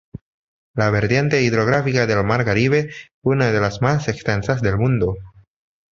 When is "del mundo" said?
4.63-5.15